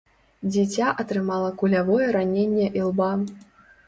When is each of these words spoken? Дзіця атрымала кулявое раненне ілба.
Дзіця 0.53 0.87
атрымала 1.03 1.49
кулявое 1.63 2.07
раненне 2.15 2.65
ілба. 2.81 3.11